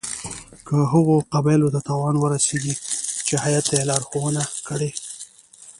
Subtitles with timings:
[0.67, 2.73] که هغو قبایلو ته تاوان ورسیږي
[3.27, 4.91] چې هیات ته یې لارښودنه کړې.